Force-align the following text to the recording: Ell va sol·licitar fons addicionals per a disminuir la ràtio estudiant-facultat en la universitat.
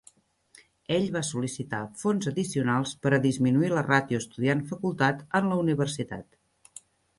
Ell 0.95 1.03
va 1.17 1.21
sol·licitar 1.27 1.81
fons 2.03 2.29
addicionals 2.31 2.95
per 3.05 3.13
a 3.13 3.21
disminuir 3.27 3.71
la 3.75 3.85
ràtio 3.91 4.23
estudiant-facultat 4.25 5.23
en 5.43 5.53
la 5.55 5.63
universitat. 5.69 6.85